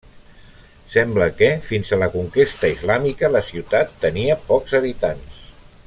[0.93, 5.39] Sembla que, fins a la conquesta islàmica, la ciutat tenia pocs habitants.